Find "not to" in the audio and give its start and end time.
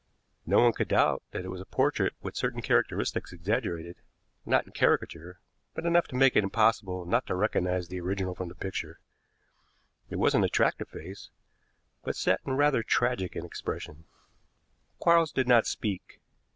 7.05-7.35